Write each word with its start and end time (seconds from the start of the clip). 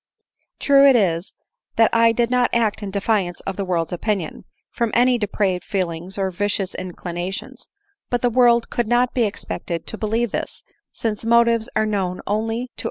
"True 0.59 0.83
it 0.87 0.95
is, 0.95 1.35
that 1.75 1.91
I 1.93 2.11
did 2.11 2.31
not 2.31 2.49
act 2.53 2.81
in 2.81 2.89
defiance 2.89 3.39
of 3.41 3.55
the 3.55 3.63
world's 3.63 3.93
opinion, 3.93 4.45
from 4.71 4.89
any 4.95 5.19
depraved 5.19 5.63
feelings, 5.63 6.17
or 6.17 6.31
vicious 6.31 6.73
inclinations; 6.73 7.69
but 8.09 8.21
the 8.23 8.31
world 8.31 8.71
could 8.71 8.87
not 8.87 9.13
be 9.13 9.25
expected 9.25 9.85
to 9.85 9.99
be 9.99 10.07
lieve 10.07 10.31
this, 10.31 10.63
since 10.91 11.23
motives 11.23 11.69
are 11.75 11.85
known 11.85 12.19
only 12.25 12.45
to 12.45 12.49
our 12.49 12.61
own 12.61 12.67
25. 12.69 12.77